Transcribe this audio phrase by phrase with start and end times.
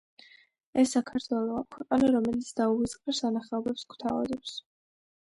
[0.83, 4.57] ეს საქართველოა, ქვეყანა, რომელიც დაუვიწყარ სანახაობებს გთავაზობს!